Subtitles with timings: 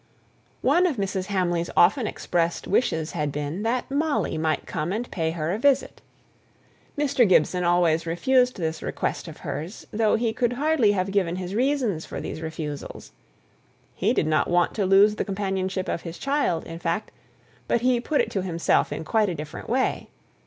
[0.63, 1.25] One of Mrs.
[1.27, 6.01] Hamley's often expressed wishes had been, that Molly might come and pay her a visit.
[6.97, 7.29] Mr.
[7.29, 12.03] Gibson always refused this request of hers, though he could hardly have given his reasons
[12.07, 13.11] for these refusals.
[13.93, 17.11] He did not want to lose the companionship of his child, in fact;
[17.67, 20.09] but he put it to himself in quite a different way.